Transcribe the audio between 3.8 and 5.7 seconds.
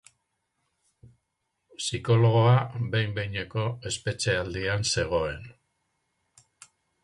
espetxealdian zegoen.